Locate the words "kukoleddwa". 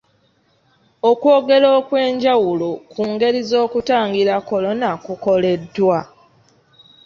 5.05-5.99